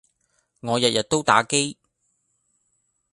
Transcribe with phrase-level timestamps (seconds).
[0.61, 1.77] 我日日都打機